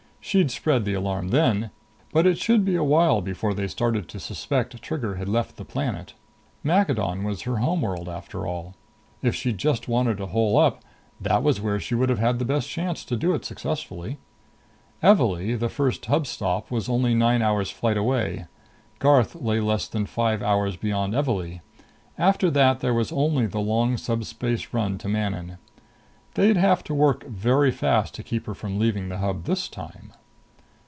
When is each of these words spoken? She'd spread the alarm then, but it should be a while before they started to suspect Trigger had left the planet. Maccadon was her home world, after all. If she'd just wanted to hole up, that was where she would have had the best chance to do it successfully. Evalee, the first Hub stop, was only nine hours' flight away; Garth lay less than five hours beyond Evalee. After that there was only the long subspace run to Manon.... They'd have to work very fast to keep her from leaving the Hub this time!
She'd 0.23 0.51
spread 0.51 0.85
the 0.85 0.93
alarm 0.93 1.29
then, 1.29 1.71
but 2.13 2.27
it 2.27 2.37
should 2.37 2.63
be 2.63 2.75
a 2.75 2.83
while 2.83 3.21
before 3.21 3.55
they 3.55 3.67
started 3.67 4.07
to 4.09 4.19
suspect 4.19 4.79
Trigger 4.79 5.15
had 5.15 5.27
left 5.27 5.57
the 5.57 5.65
planet. 5.65 6.13
Maccadon 6.63 7.23
was 7.23 7.41
her 7.41 7.57
home 7.57 7.81
world, 7.81 8.07
after 8.07 8.45
all. 8.45 8.75
If 9.23 9.33
she'd 9.33 9.57
just 9.57 9.87
wanted 9.87 10.17
to 10.19 10.27
hole 10.27 10.59
up, 10.59 10.83
that 11.19 11.41
was 11.41 11.59
where 11.59 11.79
she 11.79 11.95
would 11.95 12.09
have 12.09 12.19
had 12.19 12.37
the 12.37 12.45
best 12.45 12.69
chance 12.69 13.03
to 13.05 13.15
do 13.15 13.33
it 13.33 13.43
successfully. 13.45 14.19
Evalee, 15.01 15.55
the 15.55 15.69
first 15.69 16.05
Hub 16.05 16.27
stop, 16.27 16.69
was 16.69 16.87
only 16.87 17.15
nine 17.15 17.41
hours' 17.41 17.71
flight 17.71 17.97
away; 17.97 18.45
Garth 18.99 19.33
lay 19.33 19.59
less 19.59 19.87
than 19.87 20.05
five 20.05 20.43
hours 20.43 20.77
beyond 20.77 21.15
Evalee. 21.15 21.61
After 22.19 22.51
that 22.51 22.79
there 22.79 22.93
was 22.93 23.11
only 23.11 23.47
the 23.47 23.59
long 23.59 23.97
subspace 23.97 24.71
run 24.71 24.99
to 24.99 25.09
Manon.... 25.09 25.57
They'd 26.35 26.55
have 26.55 26.81
to 26.85 26.93
work 26.93 27.25
very 27.25 27.71
fast 27.71 28.15
to 28.15 28.23
keep 28.23 28.45
her 28.45 28.53
from 28.53 28.79
leaving 28.79 29.09
the 29.09 29.17
Hub 29.17 29.43
this 29.43 29.67
time! 29.67 30.13